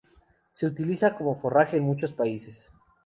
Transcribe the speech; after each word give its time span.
Se 0.51 0.65
utiliza 0.65 1.15
como 1.15 1.39
forraje 1.39 1.77
en 1.77 1.83
muchos 1.83 2.11
países. 2.11 2.71